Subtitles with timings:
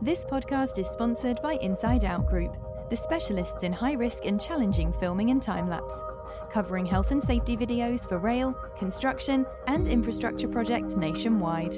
[0.00, 2.56] This podcast is sponsored by Inside Out Group,
[2.88, 6.00] the specialists in high risk and challenging filming and time lapse,
[6.52, 11.74] covering health and safety videos for rail, construction, and infrastructure projects nationwide.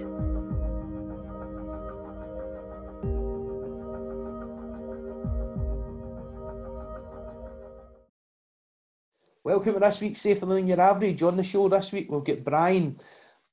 [9.44, 11.22] Welcome to this week's Safer Than Your Average.
[11.22, 13.00] On the show this week, we'll get Brian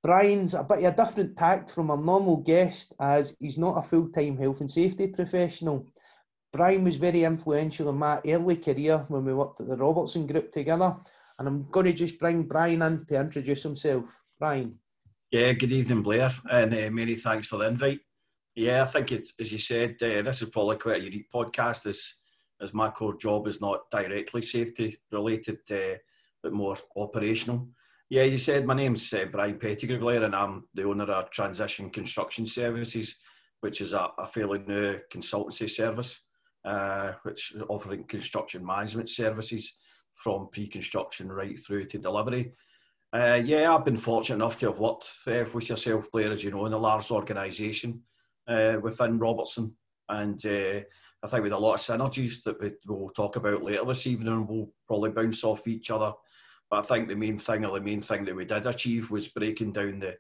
[0.08, 3.82] Brian's a bit of a different tact from our normal guest as he's not a
[3.86, 5.86] full-time health and safety professional.
[6.54, 10.54] Brian was very influential in my early career when we worked at the Robertson Group
[10.54, 10.96] together.
[11.38, 14.06] And I'm going to just bring Brian in to introduce himself.
[14.40, 14.80] Brian.
[15.30, 18.00] Yeah, good evening, Blair, and uh, many thanks for the invite.
[18.56, 21.86] Yeah, I think it, as you said, uh, this is probably quite a unique podcast
[21.86, 22.14] as,
[22.62, 25.98] as my core job is not directly safety related, uh,
[26.42, 27.68] but more operational.
[28.10, 31.30] Yeah, as you said, my name's uh, Brian Pettigrew Blair, and I'm the owner of
[31.30, 33.18] Transition Construction Services,
[33.60, 36.22] which is a, a fairly new consultancy service,
[36.64, 39.74] uh, which is offering construction management services
[40.14, 42.54] from pre-construction right through to delivery.
[43.12, 46.52] Uh, yeah, I've been fortunate enough to have worked uh, with yourself, Blair, as you
[46.52, 48.04] know, in a large organisation
[48.48, 49.76] uh, within Robertson,
[50.08, 50.80] and uh,
[51.24, 54.48] I think with a lot of synergies that we, will talk about later this evening,
[54.48, 56.14] we'll probably bounce off each other
[56.70, 59.28] but I think the main thing, or the main thing that we did achieve, was
[59.28, 60.18] breaking down the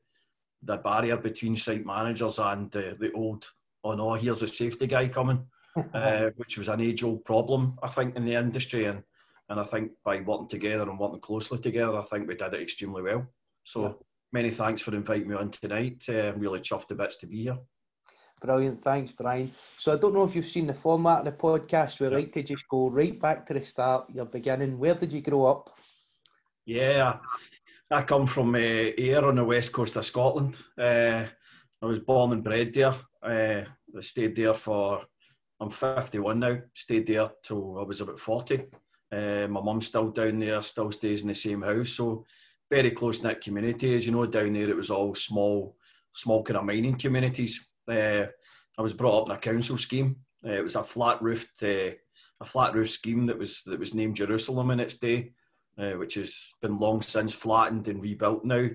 [0.64, 3.45] the barrier between site managers and the, the old,
[3.84, 5.45] oh no, here's a safety guy coming,
[5.94, 8.86] uh, which was an age old problem, I think, in the industry.
[8.86, 9.03] And,
[9.50, 12.62] and I think by working together and working closely together, I think we did it
[12.62, 13.28] extremely well.
[13.64, 13.94] So yeah.
[14.34, 16.03] many thanks for inviting me on tonight.
[16.09, 17.58] Uh, I'm really chuffed to bits to be here.
[18.40, 19.52] Brilliant, thanks, Brian.
[19.80, 22.00] So I don't know if you've seen the format of the podcast.
[22.00, 24.78] We like to just go right back to the start, your beginning.
[24.78, 25.75] Where did you grow up?
[26.67, 27.19] Yeah,
[27.89, 30.57] I come from uh, Ayr on the west coast of Scotland.
[30.77, 31.23] Uh,
[31.81, 32.93] I was born and bred there.
[33.23, 33.63] Uh,
[33.95, 35.01] I stayed there for,
[35.61, 38.65] I'm 51 now, stayed there till I was about 40.
[39.09, 41.91] Uh, my mum's still down there, still stays in the same house.
[41.91, 42.25] So
[42.69, 43.95] very close knit community.
[43.95, 45.77] As you know, down there it was all small,
[46.13, 47.66] small kind of mining communities.
[47.88, 48.25] Uh,
[48.77, 50.17] I was brought up in a council scheme.
[50.45, 51.91] Uh, it was a flat roofed, uh,
[52.41, 55.31] a flat roof scheme that was that was named Jerusalem in its day
[55.79, 58.67] uh, which has been long since flattened and rebuilt now.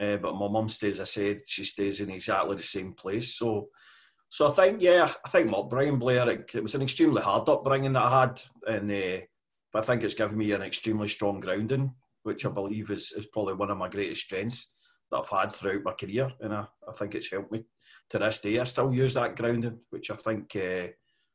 [0.00, 3.36] Uh, but my mum stays, I said, she stays in exactly the same place.
[3.36, 3.68] So,
[4.28, 7.48] so I think, yeah, I think my upbringing, Blair, it, it was an extremely hard
[7.48, 9.24] upbringing that I had, and uh,
[9.72, 13.26] but I think it's given me an extremely strong grounding, which I believe is, is
[13.26, 14.72] probably one of my greatest strengths
[15.10, 17.64] that I've had throughout my career, and I, I think it's helped me
[18.10, 18.58] to this day.
[18.58, 20.88] I still use that grounding, which I think, uh,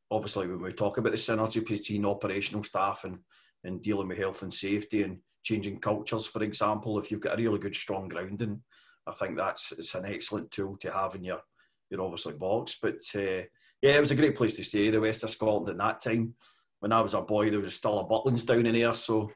[0.09, 3.19] obviously, when we talk about the synergy between operational staff and
[3.65, 7.41] in dealing with health and safety and changing cultures, for example, if you've got a
[7.41, 8.61] really good strong grounding,
[9.07, 11.41] I think that's it's an excellent tool to have in your
[11.89, 12.77] your obviously box.
[12.81, 13.43] But uh,
[13.81, 16.35] yeah, it was a great place to stay, the west of Scotland at that time.
[16.79, 19.31] When I was a boy, there was still a Butlins down in there, so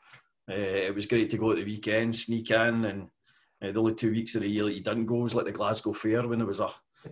[0.49, 3.03] uh, it was great to go at the weekend, sneak in, and
[3.61, 5.51] uh, the only two weeks of the year that you didn't go was like the
[5.51, 6.69] Glasgow Fair when there was a,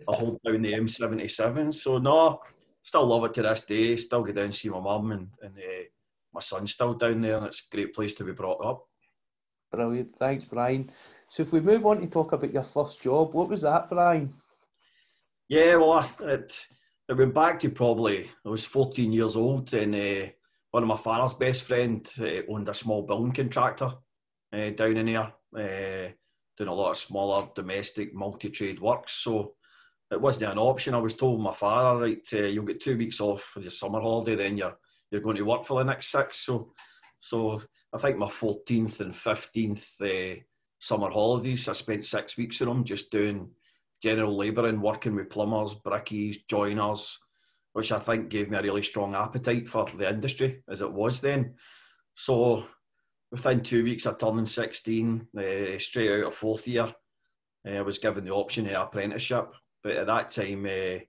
[0.07, 1.73] a hold down the M77.
[1.73, 2.41] So no,
[2.81, 3.95] still love it to this day.
[3.95, 5.83] Still go down and see my mum and, and uh,
[6.37, 8.85] my son's still down there, and it's a great place to be brought up.
[9.71, 10.91] Brilliant, thanks, Brian.
[11.29, 14.31] So if we move on to talk about your first job, what was that, Brian?
[15.49, 16.55] Yeah, well, it,
[17.09, 20.29] it went back to probably I was 14 years old, and uh,
[20.69, 23.89] one of my father's best friend uh, owned a small building contractor
[24.53, 26.11] uh, down in there, uh,
[26.55, 29.13] doing a lot of smaller domestic multi-trade works.
[29.13, 29.55] So
[30.11, 30.93] it wasn't an option.
[30.93, 33.99] I was told my father, right, uh, you'll get two weeks off for your summer
[33.99, 34.77] holiday, then you're
[35.11, 36.45] you're going to work for the next six.
[36.45, 36.73] So,
[37.19, 37.61] so
[37.93, 40.39] I think my 14th and 15th uh,
[40.79, 43.51] summer holidays, I spent six weeks in them just doing
[44.01, 47.17] general labouring, working with plumbers, brickies, joiners,
[47.73, 51.21] which I think gave me a really strong appetite for the industry as it was
[51.21, 51.55] then.
[52.15, 52.65] So
[53.31, 56.93] within two weeks of turning 16, uh, straight out of fourth year,
[57.67, 59.53] uh, I was given the option of apprenticeship.
[59.83, 60.99] But at that time, uh,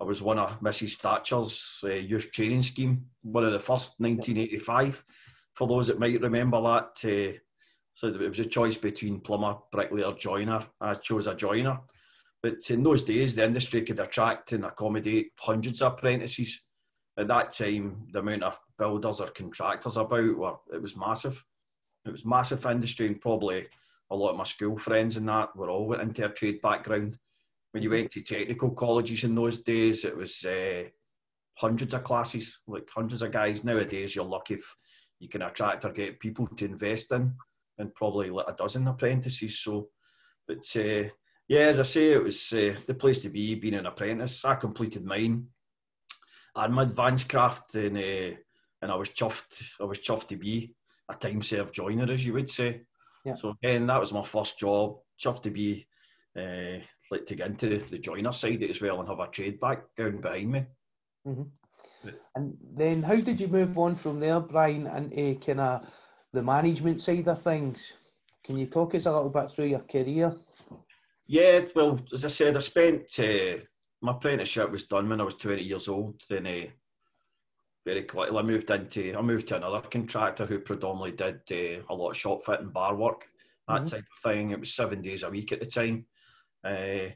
[0.00, 0.96] I was one of Mrs.
[0.96, 5.04] Thatcher's uh, youth training scheme, one of the first, 1985.
[5.54, 7.38] For those that might remember that, uh,
[7.94, 10.66] so it was a choice between plumber, bricklayer, joiner.
[10.80, 11.80] I chose a joiner.
[12.42, 16.62] But in those days, the industry could attract and accommodate hundreds of apprentices.
[17.16, 21.44] At that time, the amount of builders or contractors about were it was massive.
[22.04, 23.68] It was massive industry, and probably
[24.10, 27.18] a lot of my school friends and that were all went into a trade background
[27.72, 30.84] when you went to technical colleges in those days, it was uh,
[31.54, 33.64] hundreds of classes, like hundreds of guys.
[33.64, 34.76] Nowadays, you're lucky if
[35.18, 37.34] you can attract or get people to invest in,
[37.78, 39.58] and probably like a dozen apprentices.
[39.58, 39.88] So,
[40.46, 41.08] but uh,
[41.48, 44.44] Yeah, as I say, it was uh, the place to be, being an apprentice.
[44.44, 45.48] I completed mine.
[46.54, 48.36] I had my advanced craft and, uh,
[48.80, 49.62] and I was chuffed.
[49.80, 50.74] I was chuffed to be
[51.10, 52.82] a time served joiner, as you would say.
[53.24, 53.34] Yeah.
[53.34, 54.98] So again, that was my first job.
[55.22, 55.86] Chuffed to be
[56.36, 56.78] uh,
[57.12, 60.20] like to get into the, the joiner side as well and have a trade background
[60.20, 60.66] behind me.
[61.26, 62.08] Mm-hmm.
[62.34, 65.86] And then, how did you move on from there, Brian, into kind of
[66.32, 67.92] the management side of things?
[68.44, 70.34] Can you talk us a little bit through your career?
[71.26, 73.58] Yeah, well, as I said, I spent uh,
[74.00, 76.20] my apprenticeship was done when I was 20 years old.
[76.28, 76.66] Then uh,
[77.86, 81.94] very quickly I moved into I moved to another contractor who predominantly did uh, a
[81.94, 83.28] lot of shop fit and bar work,
[83.68, 83.86] that mm-hmm.
[83.86, 84.50] type of thing.
[84.50, 86.06] It was seven days a week at the time.
[86.64, 87.10] Uh,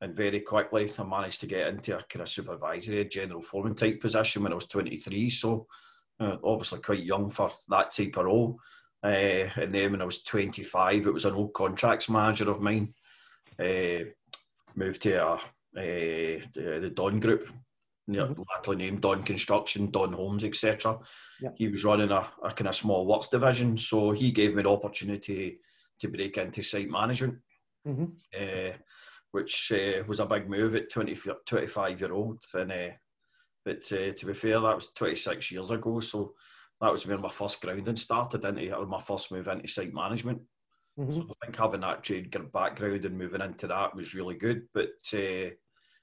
[0.00, 4.00] and very quickly I managed to get into a kind of supervisory general foreman type
[4.00, 5.30] position when I was 23.
[5.30, 5.66] So
[6.18, 8.58] uh, obviously quite young for that type of role.
[9.04, 12.94] Uh, and then when I was 25, it was an old contracts manager of mine
[13.58, 14.04] uh,
[14.74, 15.38] moved to a, uh,
[15.74, 17.48] the, the Dawn Group,
[18.08, 18.72] mm-hmm.
[18.72, 20.98] named Dawn Construction, Dawn Homes, etc.
[21.40, 21.54] Yep.
[21.56, 24.70] He was running a, a kind of small works division, so he gave me the
[24.70, 25.58] opportunity
[26.00, 27.38] to break into site management,
[27.86, 28.04] mm-hmm.
[28.34, 28.72] uh,
[29.32, 32.42] which uh, was a big move at 20, 25 year old.
[32.54, 32.88] And uh,
[33.64, 36.34] but uh, to be fair, that was 26 years ago, so
[36.80, 40.40] that was when my first grounding started into, or my first move into site management.
[40.98, 41.12] Mm-hmm.
[41.12, 44.62] So I think having that trade background and moving into that was really good.
[44.74, 45.50] But uh,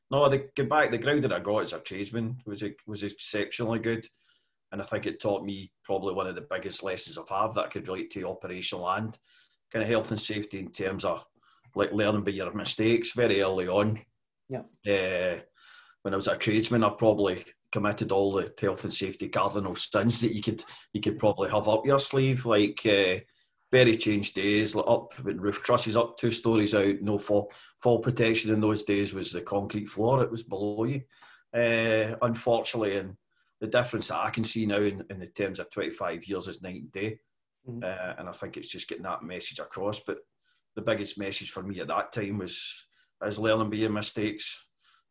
[0.10, 3.80] no, the get back the ground that I got as a tradesman was was exceptionally
[3.80, 4.08] good,
[4.72, 7.66] and I think it taught me probably one of the biggest lessons I've had that
[7.66, 9.18] I could relate to operational and
[9.72, 11.24] kind of health and safety in terms of
[11.76, 14.00] like learning by your mistakes very early on.
[14.48, 14.64] Yeah.
[14.88, 15.42] Uh,
[16.02, 20.22] when I was a tradesman, I probably committed all the health and safety cardinal sins
[20.22, 20.64] that you could
[20.94, 22.86] you could probably have up your sleeve, like.
[22.86, 23.20] Uh,
[23.72, 28.60] very changed days, up roof trusses up two stories out, no fall fall protection in
[28.60, 31.02] those days was the concrete floor, it was below you.
[31.54, 33.16] Uh, unfortunately, and
[33.62, 36.62] the difference that I can see now in, in the terms of 25 years is
[36.62, 37.20] night and day.
[37.68, 37.84] Mm-hmm.
[37.84, 40.00] Uh, and I think it's just getting that message across.
[40.00, 40.20] But
[40.76, 42.86] the biggest message for me at that time was
[43.26, 44.66] is learning by your mistakes.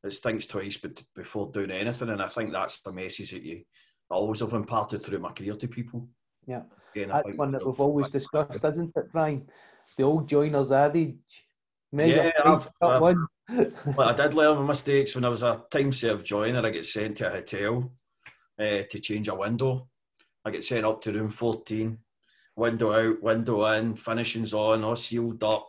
[0.05, 2.09] It's things twice but before doing anything.
[2.09, 3.63] And I think that's the message that you
[4.11, 6.09] always have imparted through my career to people.
[6.47, 6.63] Yeah.
[6.95, 9.47] Again, That's one that we've always discussed, isn't it, Brian?
[9.97, 11.17] The old joiners adage.
[11.93, 13.17] Yeah, I've, I've,
[13.97, 16.65] well, I did learn my mistakes when I was a time served joiner.
[16.65, 17.93] I get sent to a hotel
[18.59, 19.89] uh, to change a window.
[20.45, 21.99] I get sent up to room 14,
[22.59, 25.69] window out, window in, finishings on, all sealed up,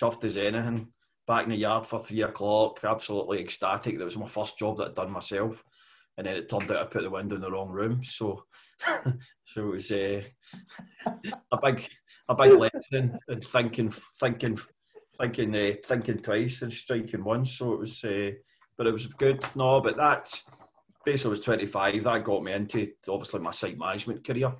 [0.00, 0.88] chuffed as anything.
[1.26, 3.98] Back in the yard for three o'clock, absolutely ecstatic.
[3.98, 5.62] That was my first job that I'd done myself.
[6.16, 8.02] And then it turned out I put the window in the wrong room.
[8.02, 8.44] So
[9.44, 10.22] so it was uh,
[11.52, 11.88] a big,
[12.28, 14.58] a big lesson in thinking, thinking,
[15.18, 17.52] thinking, uh, thinking twice and striking once.
[17.52, 18.30] So it was, uh,
[18.76, 19.44] but it was good.
[19.54, 20.42] No, but that
[21.04, 22.04] basically was 25.
[22.04, 24.52] That got me into obviously my site management career.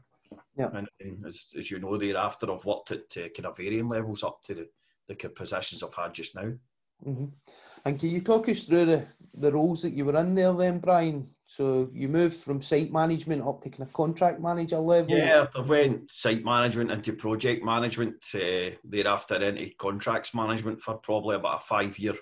[0.61, 0.79] Yeah.
[0.79, 4.23] And, and as, as you know, thereafter I've worked at uh, kind of varying levels
[4.23, 4.69] up to the,
[5.09, 6.53] the positions I've had just now.
[7.07, 7.27] Mm-hmm.
[7.85, 10.81] And can you talk us through the, the roles that you were in there then,
[10.81, 11.29] Brian?
[11.47, 15.17] So you moved from site management up to kind of contract manager level?
[15.17, 21.37] Yeah, I went site management into project management, uh, thereafter into contracts management for probably
[21.37, 22.15] about a five year,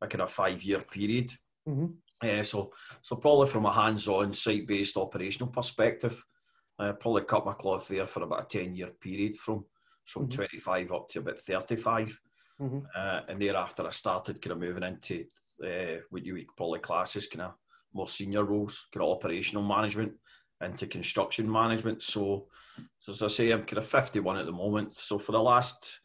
[0.00, 1.32] a kind of five year period.
[1.68, 1.86] Mm-hmm.
[2.22, 2.72] Uh, so,
[3.02, 6.24] so probably from a hands-on site-based operational perspective,
[6.80, 9.64] uh, probably cut my cloth there for about a ten-year period from
[10.06, 10.36] from mm-hmm.
[10.36, 12.20] 25 up to about 35.
[12.60, 12.78] Mm-hmm.
[12.96, 15.24] Uh, and thereafter, I started kind of moving into
[15.64, 17.54] uh, what you would probably classes kind of
[17.92, 20.12] more senior roles, kind of operational management
[20.62, 22.02] into construction management.
[22.02, 22.48] So,
[22.98, 24.98] so as I say, I'm kind of 51 at the moment.
[24.98, 26.00] So for the last,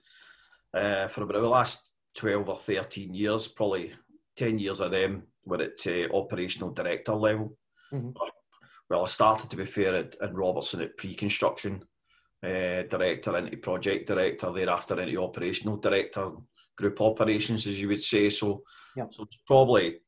[0.73, 3.93] uh, for about the last 12 or 13 years, probably
[4.37, 7.57] 10 years of them were at uh, operational director level.
[7.91, 8.11] Mm-hmm.
[8.89, 11.83] Well, I started to be fair at, at Robertson at pre-construction
[12.43, 16.31] uh, director into project director, thereafter into operational director,
[16.77, 18.29] group operations, as you would say.
[18.29, 18.63] So,
[18.95, 19.13] yep.
[19.13, 19.99] so it's probably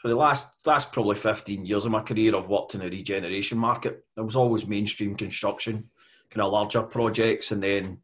[0.00, 3.58] for the last last probably 15 years of my career, I've worked in the regeneration
[3.58, 4.04] market.
[4.16, 5.90] It was always mainstream construction,
[6.30, 7.98] kind of larger projects, and then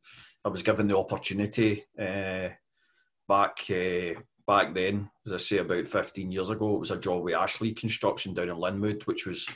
[0.45, 2.49] I was given the opportunity uh,
[3.29, 6.75] back uh, back then, as I say, about 15 years ago.
[6.75, 9.49] It was a job with Ashley Construction down in Linwood, which was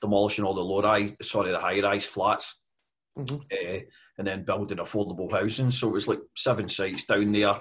[0.00, 2.62] demolishing all the low rise, sorry, the high rise flats,
[3.18, 3.36] mm-hmm.
[3.36, 3.80] uh,
[4.18, 5.70] and then building affordable housing.
[5.70, 7.60] So it was like seven sites down there.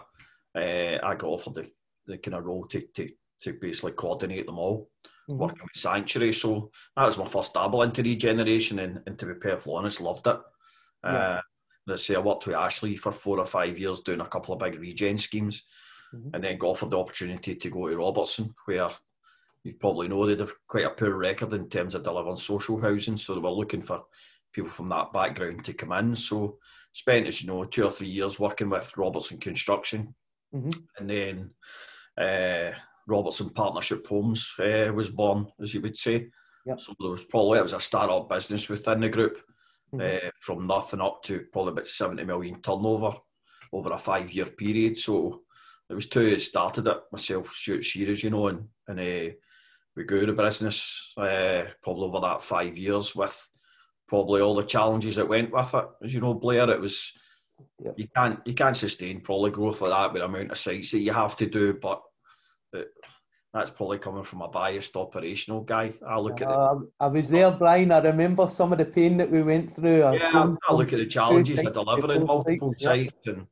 [0.56, 1.70] I got offered the,
[2.06, 3.10] the kind of role to, to
[3.42, 4.90] to basically coordinate them all,
[5.30, 5.38] mm-hmm.
[5.40, 6.34] working with Sanctuary.
[6.34, 10.26] So that was my first dabble into regeneration, and, and to be perfectly honest, loved
[10.26, 10.40] it.
[11.04, 11.12] Yeah.
[11.12, 11.42] Uh,
[11.86, 14.60] let's say I worked with Ashley for four or five years doing a couple of
[14.60, 15.66] big regen schemes.
[16.14, 16.30] mm-hmm.
[16.34, 18.90] and then got offered the opportunity to go to Robertson, where
[19.68, 23.18] you probably know they'd have quite a poor record in terms of delivering social housing.
[23.18, 24.04] So they were looking for
[24.54, 26.16] people from that background to come in.
[26.16, 26.58] So
[26.94, 30.16] spent, as you know, two or three years working with Robertson Construction,
[30.56, 30.80] mm-hmm.
[30.98, 31.52] and then
[32.18, 32.72] uh,
[33.08, 36.30] Robertson Partnership Homes uh, was born, as you would say.
[36.66, 36.80] Yep.
[36.80, 39.42] So there was probably it was a start-up business within the group,
[39.94, 40.28] mm-hmm.
[40.28, 43.18] uh, from nothing up to probably about seventy million turnover
[43.74, 44.98] over a five-year period.
[44.98, 45.42] So
[45.90, 49.34] it was two who started it myself, Stuart Shearers, you know, and and uh,
[49.98, 53.50] we grew the business uh, probably over that five years with
[54.08, 55.86] probably all the challenges that went with it.
[56.04, 57.12] As you know, Blair, it was
[57.84, 57.96] yep.
[57.98, 61.00] you can't you can't sustain probably growth like that with the amount of sites that
[61.00, 62.04] you have to do, but
[62.74, 62.90] it,
[63.54, 65.96] that's probably coming from a biased operational guy.
[66.08, 66.48] I look at.
[66.48, 67.92] Uh, I was there, Brian.
[67.92, 70.00] I remember some of the pain that we went through.
[70.14, 73.48] Yeah, I, I look at the challenges of delivering multiple sites, and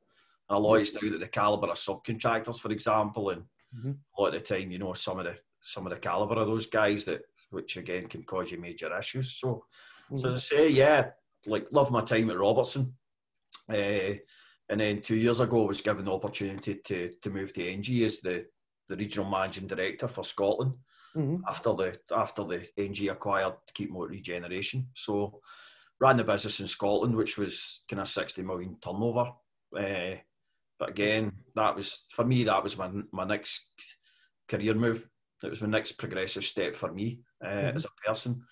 [0.50, 3.42] a lot is down the caliber of subcontractors, for example, and
[3.76, 3.94] mm-hmm.
[4.16, 6.48] a lot of the time, you know, some of the some of the caliber of
[6.48, 9.38] those guys that, which again can cause you major issues.
[9.38, 9.66] So,
[10.12, 10.18] mm-hmm.
[10.18, 11.10] so as I say, yeah,
[11.46, 12.94] like love my time at Robertson.
[13.70, 14.16] Uh,
[14.70, 18.06] and then two years ago, I was given the opportunity to to move to ENGIE
[18.06, 18.46] as the
[18.88, 20.74] the regional managing director for Scotland
[21.16, 21.44] mm-hmm.
[21.48, 24.88] after the after the ENGIE acquired Keepmoat Regeneration.
[24.94, 25.42] So
[26.00, 29.32] ran the business in Scotland, which was kind of 60 million turnover.
[29.76, 30.18] Uh,
[30.78, 32.44] but again, that was for me.
[32.44, 33.68] That was my my next
[34.48, 35.08] career move.
[35.44, 37.78] It was the next progressive step for me uh, mm-hmm.
[37.78, 38.44] as a person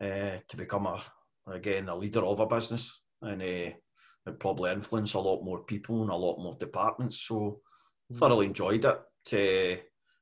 [0.00, 1.02] uh, to become a
[1.46, 6.10] again a leader of a business and uh, probably influence a lot more people and
[6.10, 7.20] a lot more departments.
[7.20, 8.18] So mm-hmm.
[8.18, 9.78] thoroughly enjoyed it to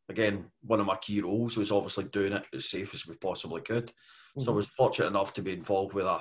[0.08, 3.62] again one of my key roles was obviously doing it as safe as we possibly
[3.62, 3.86] could.
[3.86, 4.40] Mm-hmm.
[4.40, 4.56] So I mm-hmm.
[4.56, 6.20] was fortunate enough to be involved with a,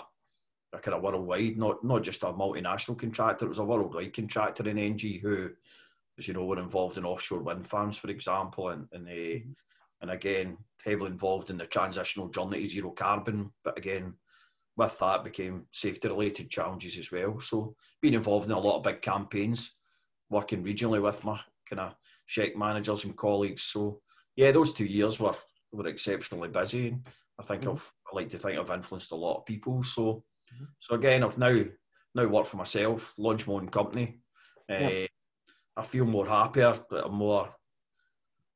[0.74, 3.46] a kind of worldwide, not not just a multinational contractor.
[3.46, 5.50] It was a worldwide contractor in ENGIE who,
[6.18, 9.52] as you know, were involved in offshore wind farms, for example, and and, uh, mm-hmm.
[10.02, 13.52] And again heavily involved in the transitional journey to zero carbon.
[13.64, 14.14] But again,
[14.78, 17.40] with that became safety related challenges as well.
[17.40, 19.76] So being involved in a lot of big campaigns,
[20.30, 21.40] working regionally with my
[21.70, 21.96] kind of
[22.30, 23.64] SHEQ managers and colleagues.
[23.64, 24.02] So
[24.36, 25.36] yeah, those two years were
[25.72, 26.90] were exceptionally busy.
[26.90, 27.06] And
[27.40, 27.72] I think mm-hmm.
[27.72, 29.84] I've I like to think I've influenced a lot of people.
[29.84, 30.66] So mm-hmm.
[30.80, 31.64] so again, I've now
[32.16, 34.20] now worked for myself, launched my own company.
[34.70, 35.06] Uh,
[35.76, 37.50] I feel more happier a more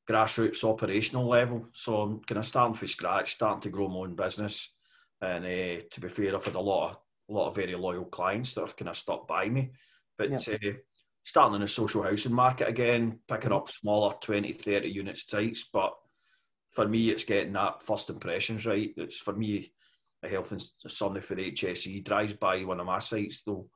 [0.10, 1.68] grassroots operational level.
[1.74, 4.74] So I'm kind of starting from scratch, starting to grow my own business.
[5.22, 6.98] And uh, to be fair, I've had a lot of
[7.28, 9.72] a lot of very loyal clients that have kind of stuck by me.
[10.18, 10.58] But uh,
[11.24, 15.68] starting in the social housing market again, picking up smaller 20, 30 units sites.
[15.72, 15.94] But
[16.72, 18.94] for me, it's getting that first impressions right.
[18.96, 19.72] It's for me,
[20.24, 23.68] a health and somebody for the HSE drives by one of my sites, though.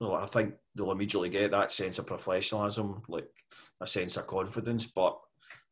[0.00, 3.28] Well, I think they'll immediately get that sense of professionalism, like
[3.80, 4.86] a sense of confidence.
[4.86, 5.16] But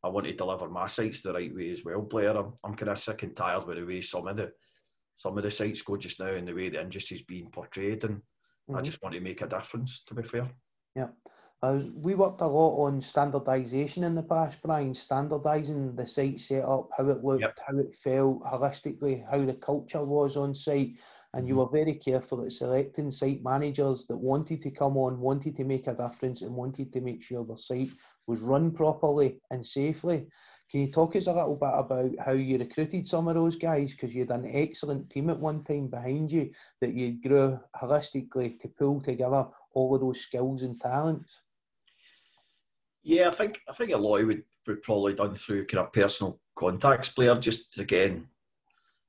[0.03, 2.37] I want to deliver my sites the right way as well, Blair.
[2.37, 4.53] I'm, I'm kind of sick and tired with the way some of the
[5.17, 8.17] some of the sites go just now and the way the industry's being portrayed, and
[8.17, 8.77] mm-hmm.
[8.77, 10.03] I just want to make a difference.
[10.05, 10.49] To be fair.
[10.97, 11.09] Yeah.
[11.63, 16.89] Uh, we worked a lot on standardisation in the past, Brian, standardising the site setup,
[16.97, 17.59] how it looked, yep.
[17.67, 20.95] how it felt, holistically, how the culture was on site.
[21.35, 21.61] And you mm-hmm.
[21.61, 25.87] were very careful at selecting site managers that wanted to come on, wanted to make
[25.87, 27.91] a difference, and wanted to make sure the site
[28.27, 30.27] was run properly and safely.
[30.71, 33.91] Can you talk us a little bit about how you recruited some of those guys?
[33.91, 36.51] Because you had an excellent team at one time behind you
[36.81, 41.43] that you grew holistically to pull together all of those skills and talents.
[43.03, 46.39] Yeah, I think I think a lot would would probably done through kind of personal
[46.55, 47.35] contacts, Blair.
[47.37, 48.29] Just again,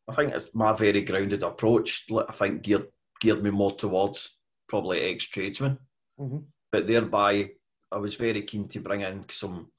[0.08, 2.08] I think it's my very grounded approach.
[2.28, 2.88] I think geared
[3.20, 4.38] geared me more towards
[4.68, 5.78] probably ex tradesmen,
[6.20, 6.40] mm-hmm.
[6.72, 7.52] but thereby
[7.92, 9.72] I was very keen to bring in some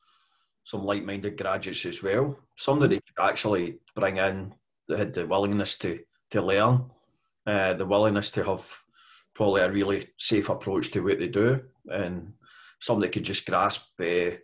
[0.64, 2.38] some like minded graduates as well.
[2.56, 3.22] Somebody mm-hmm.
[3.22, 4.54] could actually bring in
[4.88, 6.00] that had the willingness to
[6.30, 6.90] to learn,
[7.46, 8.66] uh, the willingness to have
[9.34, 12.34] probably a really safe approach to what they do, and
[12.80, 13.88] somebody could just grasp.
[14.00, 14.36] Uh,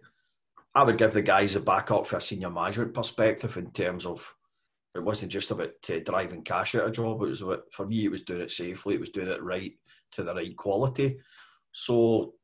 [0.74, 4.34] I would give the guys a backup for a senior management perspective in terms of
[4.94, 7.22] it wasn't just about uh, driving cash out a job.
[7.22, 8.94] It was about, for me, it was doing it safely.
[8.94, 9.72] It was doing it right
[10.12, 11.18] to the right quality.
[11.72, 12.34] So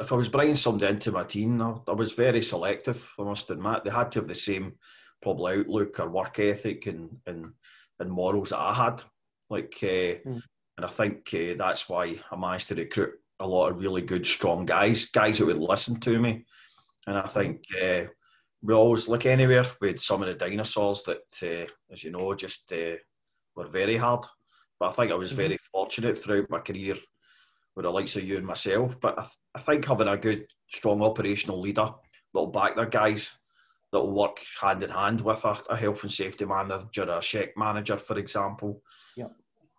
[0.00, 3.08] if I was bringing somebody into my team, I, I, was very selective.
[3.18, 4.74] I must admit, they had to have the same
[5.22, 7.52] probably outlook or work ethic and and,
[7.98, 9.02] and morals that I had.
[9.50, 10.42] Like, uh, mm.
[10.76, 14.24] and I think uh, that's why I managed to recruit a lot of really good,
[14.24, 16.44] strong guys, guys that would listen to me.
[17.06, 18.04] And I think uh,
[18.62, 22.72] we always look anywhere with some of the dinosaurs that, uh, as you know, just
[22.72, 22.96] uh,
[23.56, 24.26] were very hard.
[24.78, 25.70] But I think I was very mm-hmm.
[25.72, 26.96] fortunate throughout my career
[27.76, 29.00] with the likes of you and myself.
[29.00, 31.90] But I, th- I think having a good, strong operational leader
[32.32, 33.36] that'll back their guys,
[33.92, 37.96] that'll work hand in hand with a, a health and safety manager, a SHEQ manager,
[37.96, 38.82] for example.
[39.16, 39.28] Yeah.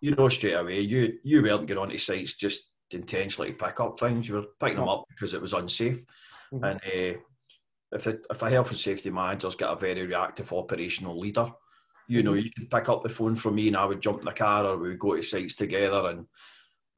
[0.00, 3.98] You know straight away, you you weren't going onto sites just intentionally to pick up
[3.98, 4.28] things.
[4.28, 6.04] You were picking them up because it was unsafe.
[6.52, 6.64] Mm-hmm.
[6.64, 7.18] And uh,
[7.92, 11.50] if, it, if a health and safety manager's got a very reactive operational leader,
[12.08, 12.44] you know, mm-hmm.
[12.44, 14.64] you can pick up the phone from me and I would jump in the car
[14.64, 16.26] or we would go to sites together and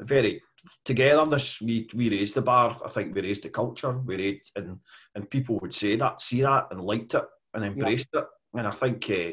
[0.00, 0.42] very
[0.84, 1.60] togetherness.
[1.60, 2.80] We we raised the bar.
[2.84, 3.98] I think we raised the culture.
[3.98, 4.80] We raised, and
[5.14, 8.20] and people would say that, see that, and liked it and embraced yeah.
[8.20, 8.26] it.
[8.54, 9.32] And I think uh,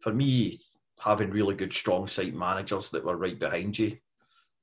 [0.00, 0.60] for me,
[1.00, 3.96] having really good, strong site managers that were right behind you,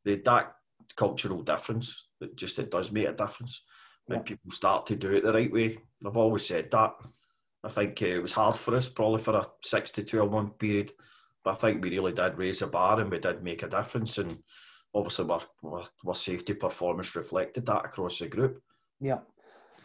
[0.04, 0.56] they, that
[0.96, 3.64] cultural difference, it just it does make a difference
[4.06, 4.24] when yeah.
[4.24, 5.78] people start to do it the right way.
[6.06, 6.94] I've always said that.
[7.64, 10.58] I think uh, it was hard for us, probably for a six to twelve month
[10.58, 10.92] period,
[11.44, 14.18] but I think we really did raise the bar and we did make a difference.
[14.18, 14.40] And
[14.94, 18.62] obviously, our, our safety performance reflected that across the group.
[19.00, 19.20] Yeah.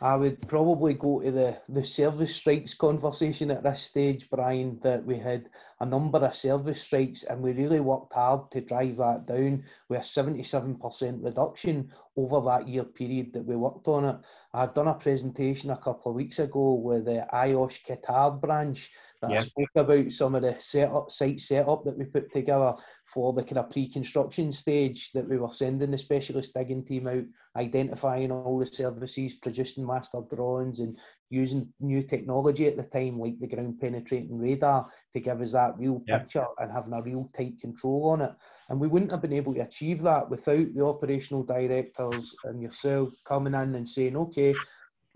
[0.00, 5.04] I would probably go to the, the service strikes conversation at this stage, Brian, that
[5.04, 5.48] we had
[5.80, 10.00] a number of service strikes and we really worked hard to drive that down with
[10.00, 14.16] a 77% reduction over that year period that we worked on it.
[14.54, 18.92] I had done a presentation a couple of weeks ago with the IOSH Qatar branch
[19.20, 19.40] that yeah.
[19.40, 23.42] I spoke about some of the setup, site setup that we put together for the
[23.42, 27.25] kind of pre-construction stage that we were sending the specialist digging team out,
[27.56, 30.96] identifying all the services, producing master drawings and
[31.30, 35.76] using new technology at the time like the ground penetrating radar to give us that
[35.78, 36.18] real yeah.
[36.18, 38.32] picture and having a real tight control on it.
[38.68, 43.10] And we wouldn't have been able to achieve that without the operational directors and yourself
[43.25, 44.54] coming in and saying, okay,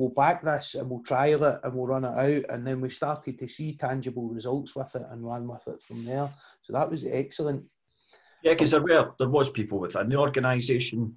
[0.03, 2.45] we'll back this and we'll trial it and we'll run it out.
[2.53, 6.05] And then we started to see tangible results with it and ran with it from
[6.05, 6.29] there.
[6.63, 7.65] So that was excellent.
[8.43, 11.17] Yeah, because there were there was people within the organisation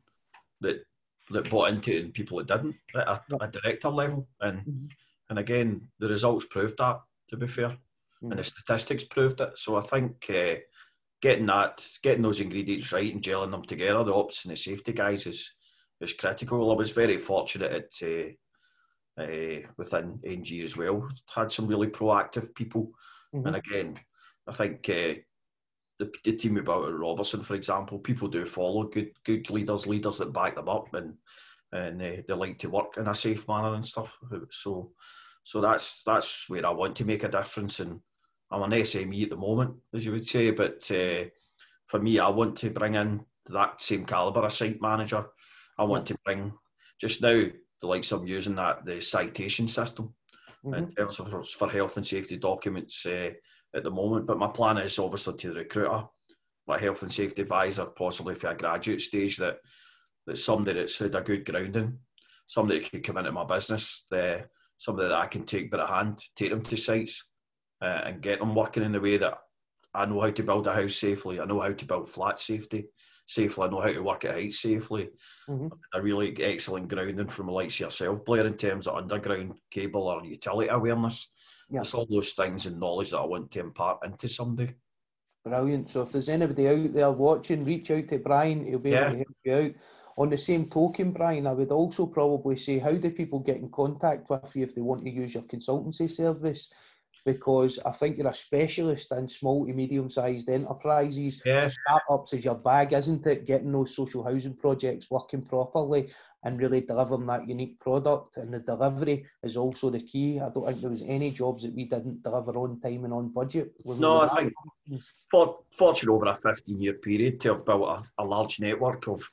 [0.62, 0.84] that
[1.32, 4.28] that bought into it and people that didn't at a, a director level.
[4.40, 4.86] And mm-hmm.
[5.32, 7.00] and again, the results proved that.
[7.30, 8.32] To be fair, mm-hmm.
[8.32, 9.58] and the statistics proved it.
[9.58, 10.58] So I think uh,
[11.24, 14.94] getting that, getting those ingredients right and gelling them together, the ops and the safety
[14.94, 15.52] guys is
[16.00, 16.70] is critical.
[16.72, 18.08] I was very fortunate at.
[18.08, 18.34] Uh,
[19.18, 21.08] uh, within ENGIE as well.
[21.34, 22.92] Had some really proactive people,
[23.34, 23.48] mm-hmm.
[23.48, 24.00] and again,
[24.48, 25.16] I think uh,
[26.00, 30.34] the, the team about Robertson, for example, people do follow good good leaders, leaders that
[30.34, 31.16] back them up, and
[31.72, 34.18] and uh, they like to work in a safe manner and stuff.
[34.52, 34.92] So,
[35.44, 38.00] so that's that's where I want to make a difference, and
[38.52, 41.26] I'm an SME at the moment, as you would say, but uh,
[41.88, 45.26] for me, I want to bring in that same caliber of site manager.
[45.78, 46.54] I want to bring
[47.00, 47.46] just now
[47.86, 50.14] the likes of using that the citation system
[50.66, 50.74] mm-hmm.
[50.74, 53.30] in terms of for health and safety documents uh,
[53.76, 54.26] at the moment.
[54.26, 56.08] But my plan is obviously to recruit a,
[56.68, 59.58] a health and safety advisor, possibly for a graduate stage that
[60.26, 62.00] that's somebody that's had a good grounding,
[62.48, 65.86] somebody that could come into my business, the, somebody that I can take by the
[65.86, 67.30] hand, take them to sites,
[67.82, 69.38] uh, and get them working in the way that
[69.94, 71.40] I know how to build a house safely.
[71.40, 72.88] I know how to build flat safety
[73.26, 73.68] safely.
[73.68, 75.10] I know how to work at height safely.
[75.50, 75.68] Mm-hmm.
[75.94, 80.24] A really excellent grounding from the likes yourself, Blair, in terms of underground cable or
[80.24, 81.32] utility awareness.
[81.70, 81.80] Yeah.
[81.80, 84.74] It's all those things and knowledge that I want to impart into somebody.
[85.44, 85.90] Brilliant.
[85.90, 88.66] So if there's anybody out there watching, reach out to Brian.
[88.66, 89.08] He'll be yeah.
[89.08, 89.72] able to help you out.
[90.18, 93.70] On the same token, Brian, I would also probably say, how do people get in
[93.70, 96.70] contact with you if they want to use your consultancy service?
[97.26, 101.42] Because I think you're a specialist in small to medium sized enterprises.
[101.44, 101.68] Yeah.
[101.68, 103.46] Startups is your bag, isn't it?
[103.46, 106.12] Getting those social housing projects working properly
[106.44, 108.38] and really delivering that unique product.
[108.38, 110.40] And the delivery is also the key.
[110.40, 113.30] I don't think there was any jobs that we didn't deliver on time and on
[113.30, 113.74] budget.
[113.84, 114.54] No, I think
[115.32, 119.28] for, fortunate over a 15 year period to have built a, a large network of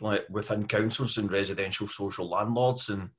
[0.00, 3.10] like within councils and residential social landlords and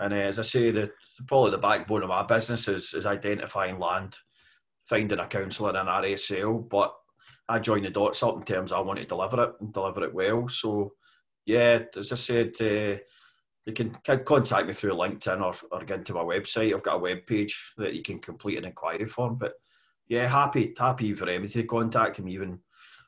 [0.00, 0.92] and uh, as I say, the
[1.26, 4.16] probably the backbone of my business is, is identifying land,
[4.84, 6.68] finding a councillor in an RSL.
[6.68, 6.94] But
[7.48, 10.14] I join the dots up in terms I want to deliver it and deliver it
[10.14, 10.46] well.
[10.48, 10.92] So,
[11.46, 12.98] yeah, as I said, uh,
[13.66, 16.74] you can, can contact me through LinkedIn or, or get into my website.
[16.74, 19.36] I've got a web page that you can complete an inquiry form.
[19.36, 19.54] But
[20.06, 22.60] yeah, happy happy for anybody to contact me, even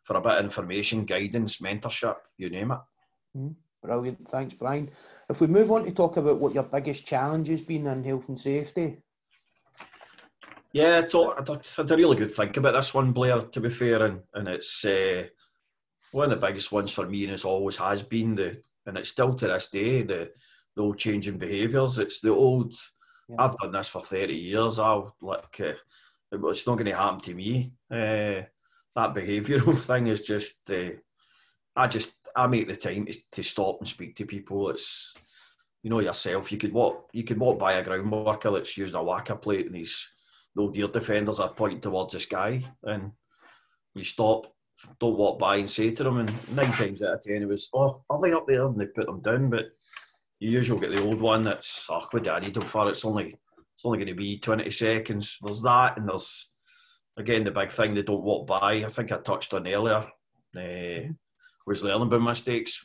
[0.03, 2.79] for a bit of information, guidance, mentorship, you name it.
[3.37, 4.29] Mm, brilliant.
[4.29, 4.90] Thanks, Brian.
[5.29, 8.29] If we move on to talk about what your biggest challenge has been in health
[8.29, 8.99] and safety.
[10.73, 14.21] Yeah, I had a really good think about this one, Blair, to be fair, and,
[14.35, 15.27] and it's uh,
[16.12, 19.11] one of the biggest ones for me and it always has been, the and it's
[19.11, 20.31] still to this day, the,
[20.75, 21.99] the old changing behaviours.
[21.99, 22.75] It's the old,
[23.29, 23.37] yeah.
[23.38, 25.75] I've done this for 30 years, I'll like, uh,
[26.33, 27.73] it's not going to happen to me.
[27.90, 28.47] Uh,
[28.95, 30.90] that behavioural thing is just, uh,
[31.77, 34.71] I just I make the time to, to stop and speak to people.
[34.71, 35.14] It's
[35.83, 36.53] you know yourself.
[36.53, 39.66] You could walk you could walk by a ground worker that's using a Wacker plate
[39.66, 40.09] and these
[40.55, 43.12] no deer defenders are pointing towards the sky and
[43.95, 44.47] you stop,
[44.99, 47.69] don't walk by and say to them and nine times out of ten it was,
[47.73, 48.66] Oh, are they up there?
[48.66, 49.51] And they put them down.
[49.51, 49.66] But
[50.38, 52.88] you usually get the old one that's oh what do I need them for?
[52.88, 53.37] It's only
[53.75, 55.38] it's only going to be 20 seconds.
[55.43, 56.49] There's that and there's
[57.16, 58.85] again the big thing they don't walk by.
[58.85, 60.07] I think I touched on earlier.
[60.57, 61.12] Uh,
[61.70, 62.85] was learning by mistakes.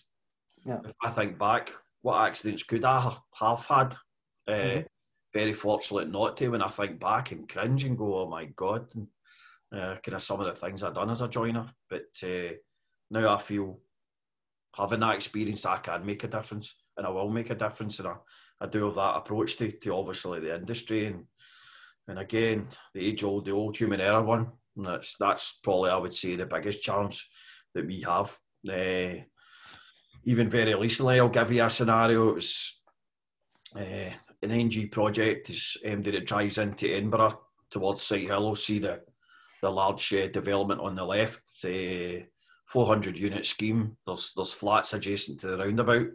[0.63, 0.77] Yeah.
[0.85, 1.71] If I think back,
[2.03, 3.95] what accidents could I have had?
[4.47, 4.79] Uh, mm-hmm.
[5.33, 6.49] Very fortunate not to.
[6.49, 9.07] When I think back and cringe and go, "Oh my god!" And,
[9.73, 11.65] uh, kind of some of the things I've done as a joiner.
[11.89, 12.53] But uh,
[13.09, 13.79] now I feel
[14.75, 17.97] having that experience, I can make a difference, and I will make a difference.
[17.99, 18.15] And I,
[18.61, 21.25] I do have that approach to, to obviously the industry and
[22.07, 24.51] and again the age old the old human error one.
[24.77, 27.27] And that's that's probably I would say the biggest challenge
[27.73, 28.37] that we have
[28.69, 29.21] uh,
[30.23, 32.29] even very recently, I'll give you a scenario.
[32.29, 32.81] It was
[33.75, 38.57] uh, an ENGIE project is aimed at it drives into Edinburgh towards Sighthill.
[38.57, 39.01] See the
[39.61, 42.23] the large uh, development on the left, uh,
[42.67, 43.97] 400 unit scheme.
[44.05, 46.07] There's there's flats adjacent to the roundabout.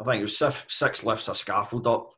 [0.00, 2.10] I think it was six, six lifts a scaffold up.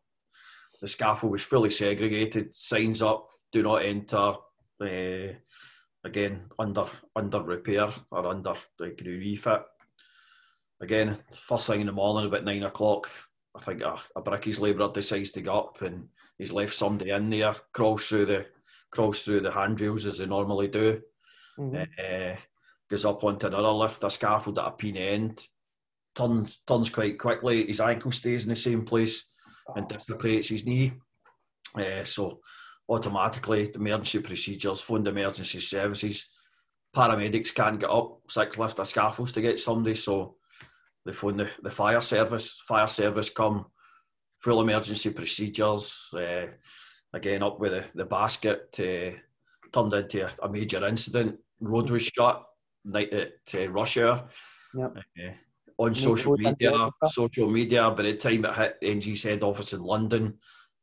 [0.80, 2.54] The scaffold was fully segregated.
[2.54, 4.34] Signs up, do not enter.
[6.04, 9.62] Again under under repair or under like refit.
[10.80, 13.08] Again, first thing in the morning about nine o'clock,
[13.54, 17.30] I think a, a brickies labourer decides to get up and he's left somebody in
[17.30, 18.46] there, crawls through the
[18.90, 21.00] crawls through the handrails as they normally do,
[21.58, 21.76] mm-hmm.
[21.76, 22.36] uh,
[22.90, 25.40] goes up onto another lift, a scaffold at a pin end,
[26.14, 27.66] turns turns quite quickly.
[27.66, 29.30] His ankle stays in the same place
[29.74, 29.88] and oh.
[29.88, 30.92] dislocates his knee.
[31.74, 32.40] Uh, so
[32.88, 36.26] automatically emergency procedures, phone the emergency services.
[36.94, 40.36] Paramedics can't get up six lift of scaffolds to get somebody, so
[41.04, 42.60] they phone the, the fire service.
[42.66, 43.66] Fire service come,
[44.38, 46.12] full emergency procedures.
[46.14, 46.46] Uh,
[47.12, 49.16] again, up with the, the basket, uh,
[49.72, 51.38] turned into a, a, major incident.
[51.60, 52.44] Road was shut
[52.84, 54.28] night at uh, rush hour.
[54.74, 54.96] Yep.
[54.96, 55.30] Uh,
[55.78, 57.90] on social media, social media.
[57.90, 60.34] By the time it hit ENGIE's head office in London,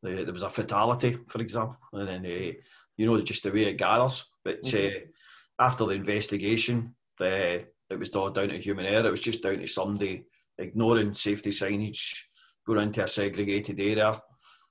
[0.05, 2.51] uh, there was a fatality, for example, and then uh,
[2.97, 4.25] you know just the way it gathers.
[4.43, 4.97] But mm-hmm.
[4.97, 7.59] uh, after the investigation, uh,
[7.89, 9.07] it was all down to human error.
[9.07, 10.25] It was just down to somebody
[10.57, 12.15] ignoring safety signage,
[12.65, 14.21] going into a segregated area,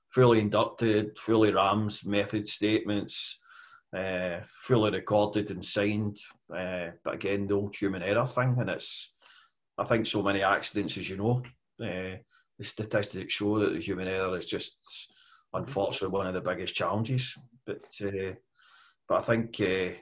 [0.09, 3.39] fully inducted, fully RAMS method statements,
[3.95, 6.17] uh, fully recorded and signed.
[6.55, 9.13] Uh, but again, the old human error thing, and it's
[9.77, 11.43] I think so many accidents, as you know.
[11.81, 12.17] Uh,
[12.57, 14.77] the statistics show that the human error is just
[15.53, 17.37] unfortunately one of the biggest challenges.
[17.65, 18.33] But uh,
[19.07, 19.95] but I think uh,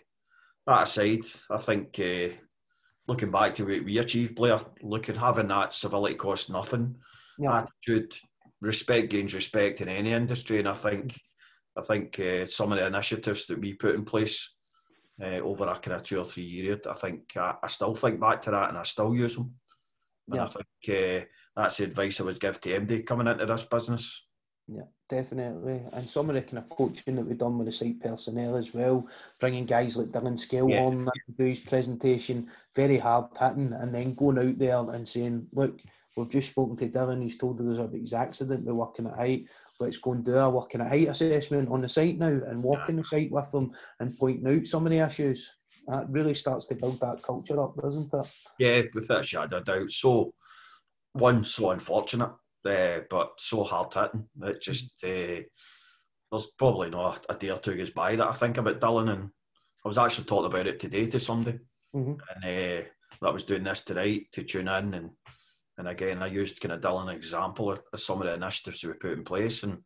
[0.66, 2.36] that aside, I think uh,
[3.08, 6.96] looking back to what we achieved, Blair, looking having that civility cost nothing
[7.38, 7.66] yeah.
[7.88, 8.14] attitude,
[8.62, 11.20] respect gains respect in any industry, and I think
[11.78, 14.54] I think uh, some of the initiatives that we put in place.
[15.20, 18.20] Uh, over a kind of two or three years, I think I, I, still think
[18.20, 19.52] back to that and I still use them.
[20.28, 20.46] And yeah.
[20.46, 24.27] I think uh, that's the advice I would give to MD coming into this business.
[24.68, 25.82] Yeah, definitely.
[25.94, 28.74] And some of the kind of coaching that we've done with the site personnel as
[28.74, 29.08] well,
[29.40, 30.82] bringing guys like Dylan Scale yeah.
[30.82, 35.48] on to do his presentation, very hard hitting, and then going out there and saying,
[35.54, 35.80] look,
[36.18, 39.46] we've just spoken to Dylan, he's told us about his accident, we're working at height.
[39.80, 42.96] Let's go and do a working at height assessment on the site now and walking
[42.96, 45.50] the site with them and pointing out some of the issues.
[45.88, 48.26] That really starts to build that culture up, doesn't it?
[48.60, 49.92] Yeah, without a shadow of doubt.
[49.92, 50.34] So,
[51.14, 52.32] one, so unfortunate
[52.68, 54.28] uh, but so hard hitting.
[54.44, 55.44] It just uh,
[56.32, 59.30] there's probably not a day or two goes by that I think about Dylan, and
[59.84, 61.60] I was actually talking about it today to somebody,
[61.96, 62.14] mm-hmm.
[62.44, 62.86] and uh,
[63.22, 65.10] that was doing this tonight to tune in, and
[65.78, 68.94] and again I used kind of Dylan example of, of some of the initiatives we
[68.94, 69.80] put in place, and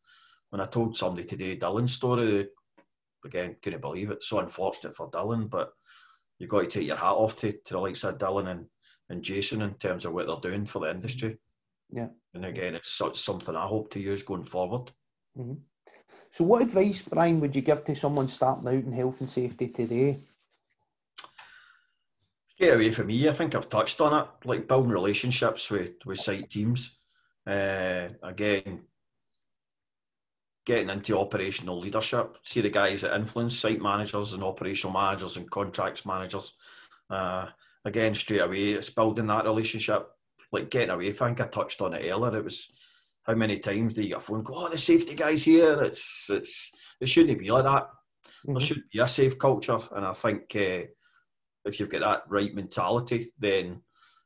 [0.49, 2.47] when I told somebody today Dylan's story,
[3.23, 4.23] again couldn't believe it.
[4.23, 5.71] So unfortunate for Dylan, but
[6.39, 8.65] you've got to take your hat off to, to the likes of Dylan and,
[9.09, 11.37] and Jason in terms of what they're doing for the industry.
[11.91, 12.07] Yeah.
[12.33, 14.91] And again, it's such something I hope to use going forward.
[15.37, 15.55] Mm-hmm.
[16.29, 19.67] So, what advice, Brian, would you give to someone starting out in health and safety
[19.67, 20.19] today?
[22.55, 26.19] Straight away for me, I think I've touched on it, like building relationships with, with
[26.19, 26.97] site teams.
[27.45, 28.83] Uh, again,
[30.65, 32.37] getting into operational leadership.
[32.43, 36.53] See the guys that influence site managers and operational managers and contracts managers.
[37.09, 37.47] Uh,
[37.83, 40.07] again, straight away, it's building that relationship
[40.51, 41.09] like getting away.
[41.09, 42.37] I think I touched on it earlier.
[42.37, 42.67] It was
[43.23, 44.65] how many times do you get a phone call?
[44.65, 45.81] Oh, the safety guys here.
[45.81, 47.83] It's it's it shouldn't be like that.
[47.83, 48.53] Mm-hmm.
[48.53, 50.87] There should be a safe culture, and I think uh,
[51.65, 53.81] if you've got that right mentality, then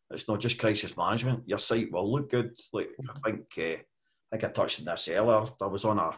[0.10, 1.44] it's not just crisis management.
[1.48, 2.52] Your site will look good.
[2.72, 5.50] Like I think, uh, I think I touched on this earlier.
[5.62, 6.10] I was on a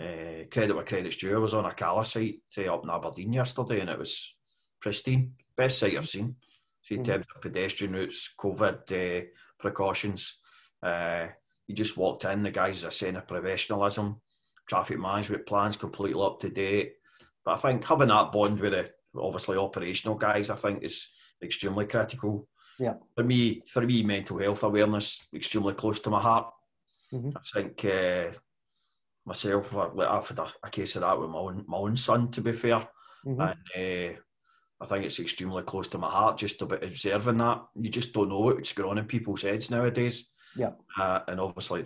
[0.00, 1.34] uh, credit where credit's due.
[1.34, 4.36] I was on a Cala site uh, up in Aberdeen yesterday, and it was
[4.80, 5.32] pristine.
[5.56, 6.36] Best site I've seen.
[6.82, 9.26] See, in terms of pedestrian routes, COVID uh,
[9.58, 10.36] precautions.
[10.82, 11.26] Uh,
[11.66, 12.42] you just walked in.
[12.42, 14.20] The guys are saying of professionalism.
[14.68, 16.94] Traffic management plans completely up to date.
[17.44, 21.08] But I think having that bond with the obviously operational guys, I think is
[21.42, 22.48] extremely critical.
[22.78, 22.94] Yeah.
[23.14, 26.52] For me, for me, mental health awareness extremely close to my heart.
[27.12, 27.30] Mm-hmm.
[27.36, 28.38] I think uh,
[29.26, 32.30] myself, I've had a, a, case of that with my own my own son.
[32.30, 32.88] To be fair,
[33.26, 33.40] mm-hmm.
[33.40, 34.20] and uh,
[34.80, 37.62] I think it's extremely close to my heart just about observing that.
[37.78, 40.26] You just don't know what's going on in people's heads nowadays.
[40.56, 40.72] Yeah.
[40.98, 41.84] Uh, and obviously,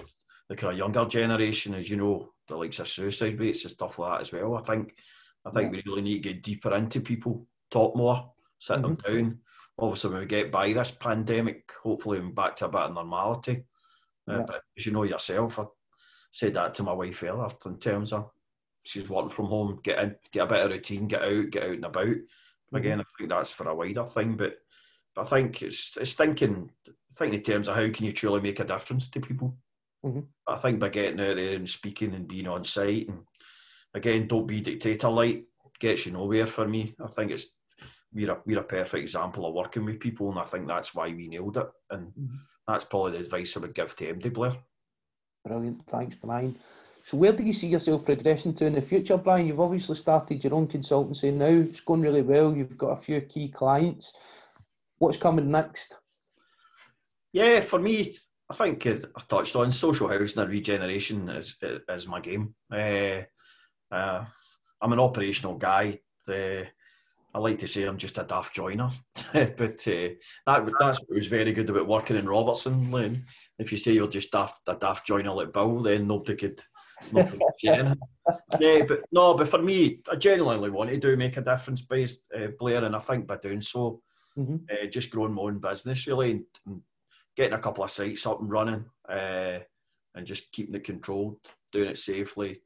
[0.48, 3.98] the kind of younger generation, as you know, the likes of suicide rates and stuff
[3.98, 4.56] like that as well.
[4.56, 4.94] I think
[5.44, 5.80] I think yeah.
[5.84, 8.94] we really need to get deeper into people, talk more, sit mm-hmm.
[8.94, 9.38] them down.
[9.78, 13.64] Obviously, when we get by this pandemic, hopefully we're back to a bit of normality.
[14.28, 15.64] Uh, But as you know yourself, I
[16.30, 18.30] said that to my wife earlier in terms of
[18.84, 21.70] she's working from home, get in, get a bit of routine, get out, get out
[21.70, 22.16] and about.
[22.74, 22.86] Mm-hmm.
[22.86, 24.56] Again, I think that's for a wider thing, but,
[25.14, 26.70] but I think it's it's thinking
[27.18, 29.56] think in terms of how can you truly make a difference to people.
[30.04, 30.20] Mm-hmm.
[30.46, 33.20] I think by getting out there and speaking and being on site and
[33.94, 35.44] again, don't be dictator like
[35.80, 36.94] gets you nowhere for me.
[37.02, 37.46] I think it's
[38.12, 41.08] we're a we're a perfect example of working with people, and I think that's why
[41.08, 41.66] we nailed it.
[41.90, 42.36] And mm-hmm.
[42.68, 44.56] that's probably the advice I would give to MD Blair.
[45.44, 46.58] Brilliant, thanks, Brian.
[47.04, 49.46] So, where do you see yourself progressing to in the future, Brian?
[49.46, 51.68] You've obviously started your own consultancy now.
[51.68, 52.56] It's going really well.
[52.56, 54.14] You've got a few key clients.
[54.96, 55.96] What's coming next?
[57.34, 58.16] Yeah, for me,
[58.48, 61.56] I think I touched on social housing and regeneration is
[61.90, 62.54] is my game.
[62.72, 63.22] Uh,
[63.90, 64.24] uh,
[64.80, 66.00] I'm an operational guy.
[66.26, 68.90] I like to say I'm just a daft joiner,
[69.34, 70.08] but uh,
[70.46, 72.90] that that's what was very good about working in Robertson.
[72.90, 73.26] Lane.
[73.58, 76.60] If you say you're just daft, a daft joiner like Bill, then nobody could.
[77.62, 77.94] Yeah,
[78.88, 82.48] but no, but for me, I genuinely want to do make a difference, based uh,
[82.58, 84.00] Blair, and I think by doing so,
[84.38, 84.56] mm-hmm.
[84.70, 86.80] uh, just growing my own business really, and, and,
[87.36, 89.58] getting a couple of sites up and running, uh,
[90.14, 91.36] and just keeping it controlled,
[91.72, 92.60] doing it safely,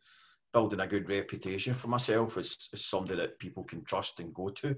[0.52, 4.50] building a good reputation for myself as, as somebody that people can trust and go
[4.50, 4.76] to.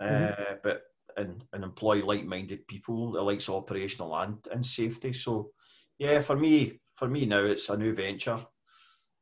[0.00, 0.42] Mm-hmm.
[0.42, 0.82] Uh, but
[1.16, 5.12] and, and employ like-minded people that likes operational and, and safety.
[5.12, 5.50] So
[5.98, 8.38] yeah, for me, for me now it's a new venture,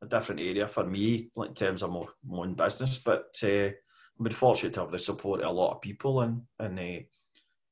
[0.01, 2.99] a different area for me in terms of my, my own business.
[2.99, 6.41] But uh, I've been fortunate to have the support of a lot of people and
[6.59, 7.03] and uh,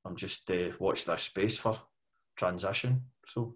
[0.05, 1.79] I'm just uh, watch this space for
[2.35, 3.01] transition.
[3.27, 3.55] So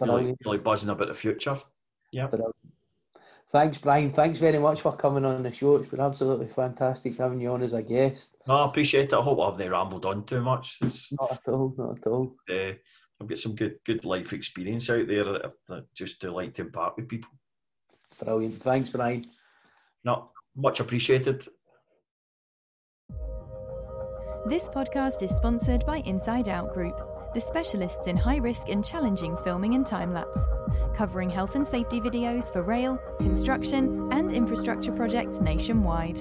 [0.00, 1.58] really, really buzzing about the future.
[2.12, 2.28] Yeah.
[3.52, 4.12] Thanks, Brian.
[4.12, 5.76] Thanks very much for coming on the show.
[5.76, 8.30] It's been absolutely fantastic having you on as a guest.
[8.48, 9.12] No, I appreciate it.
[9.12, 10.78] I hope I haven't rambled on too much.
[10.82, 12.34] It's, not at all, not at all.
[12.50, 12.72] Uh,
[13.20, 16.62] I've got some good good life experience out there that, that just to like to
[16.62, 17.30] impart with people.
[18.24, 18.62] Brilliant.
[18.62, 19.26] Thanks, Brian.
[20.04, 21.46] No, much appreciated.
[24.46, 27.00] This podcast is sponsored by Inside Out Group
[27.34, 30.46] the specialists in high risk and challenging filming and time lapse,
[30.96, 36.20] covering health and safety videos for rail, construction, and infrastructure projects nationwide.